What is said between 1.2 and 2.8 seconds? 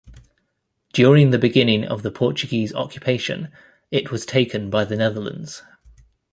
the beginning of the Portuguese